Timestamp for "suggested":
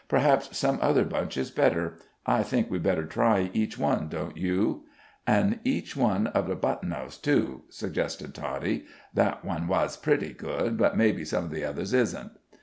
7.69-8.33